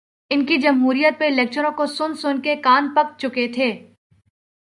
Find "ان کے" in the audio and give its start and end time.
0.31-0.57